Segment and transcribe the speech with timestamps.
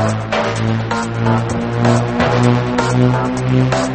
[0.00, 0.24] Thank
[3.52, 3.89] you.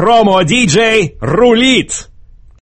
[0.00, 2.09] Промо-диджей рулит!